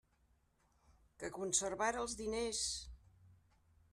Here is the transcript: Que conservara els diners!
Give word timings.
Que 1.23 1.29
conservara 1.35 2.01
els 2.05 2.17
diners! 2.23 2.65